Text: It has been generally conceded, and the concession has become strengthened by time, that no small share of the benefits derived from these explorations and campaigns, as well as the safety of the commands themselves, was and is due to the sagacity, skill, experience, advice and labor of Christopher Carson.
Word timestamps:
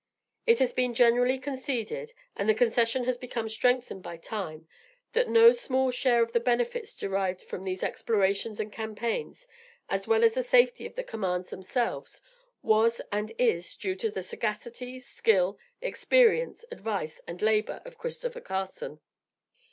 It 0.47 0.57
has 0.57 0.73
been 0.73 0.95
generally 0.95 1.37
conceded, 1.37 2.11
and 2.35 2.49
the 2.49 2.55
concession 2.55 3.03
has 3.03 3.19
become 3.19 3.47
strengthened 3.47 4.01
by 4.01 4.17
time, 4.17 4.67
that 5.13 5.29
no 5.29 5.51
small 5.51 5.91
share 5.91 6.23
of 6.23 6.31
the 6.31 6.39
benefits 6.39 6.95
derived 6.95 7.43
from 7.43 7.63
these 7.63 7.83
explorations 7.83 8.59
and 8.59 8.73
campaigns, 8.73 9.47
as 9.89 10.07
well 10.07 10.23
as 10.23 10.33
the 10.33 10.41
safety 10.41 10.87
of 10.87 10.95
the 10.95 11.03
commands 11.03 11.51
themselves, 11.51 12.23
was 12.63 12.99
and 13.11 13.31
is 13.37 13.77
due 13.77 13.93
to 13.97 14.09
the 14.09 14.23
sagacity, 14.23 14.99
skill, 14.99 15.59
experience, 15.83 16.65
advice 16.71 17.21
and 17.27 17.43
labor 17.43 17.79
of 17.85 17.99
Christopher 17.99 18.41
Carson. 18.41 19.01